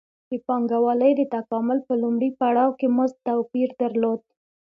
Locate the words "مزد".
2.97-3.17